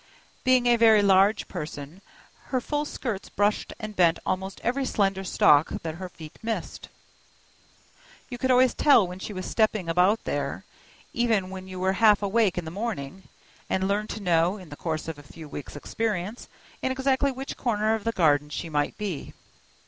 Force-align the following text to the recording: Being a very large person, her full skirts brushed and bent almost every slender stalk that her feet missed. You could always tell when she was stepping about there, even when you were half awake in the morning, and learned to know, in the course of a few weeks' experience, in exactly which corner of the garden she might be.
Being 0.43 0.65
a 0.65 0.77
very 0.77 1.03
large 1.03 1.47
person, 1.47 2.01
her 2.45 2.59
full 2.59 2.85
skirts 2.85 3.29
brushed 3.29 3.71
and 3.79 3.95
bent 3.95 4.17
almost 4.25 4.59
every 4.63 4.83
slender 4.83 5.23
stalk 5.23 5.69
that 5.83 5.93
her 6.01 6.09
feet 6.09 6.39
missed. 6.41 6.89
You 8.27 8.39
could 8.39 8.49
always 8.49 8.73
tell 8.73 9.07
when 9.07 9.19
she 9.19 9.31
was 9.31 9.45
stepping 9.45 9.87
about 9.87 10.23
there, 10.23 10.65
even 11.13 11.51
when 11.51 11.67
you 11.67 11.79
were 11.79 11.93
half 12.01 12.23
awake 12.23 12.57
in 12.57 12.65
the 12.65 12.71
morning, 12.71 13.27
and 13.69 13.87
learned 13.87 14.09
to 14.09 14.23
know, 14.23 14.57
in 14.57 14.69
the 14.69 14.75
course 14.75 15.07
of 15.07 15.19
a 15.19 15.21
few 15.21 15.47
weeks' 15.47 15.75
experience, 15.75 16.49
in 16.81 16.91
exactly 16.91 17.31
which 17.31 17.55
corner 17.55 17.93
of 17.93 18.03
the 18.03 18.11
garden 18.11 18.49
she 18.49 18.69
might 18.69 18.97
be. 18.97 19.35